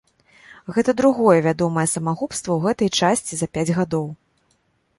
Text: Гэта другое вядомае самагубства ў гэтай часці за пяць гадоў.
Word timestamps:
Гэта 0.77 0.91
другое 1.01 1.35
вядомае 1.49 1.85
самагубства 1.95 2.51
ў 2.55 2.59
гэтай 2.65 2.89
часці 3.09 3.33
за 3.43 3.47
пяць 3.59 3.69
гадоў. 3.79 4.07